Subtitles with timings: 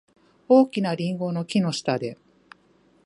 [0.49, 2.17] 大きなリンゴの木の下で。